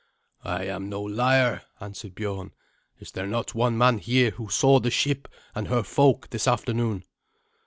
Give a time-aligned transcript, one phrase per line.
[0.43, 2.53] "I am no liar," answered Biorn.
[2.97, 7.03] "Is there not one man here who saw the ship and her folk this afternoon?"